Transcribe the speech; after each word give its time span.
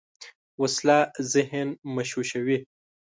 وسله 0.61 0.99
ذهن 1.33 1.67
مشوشوي 1.95 2.65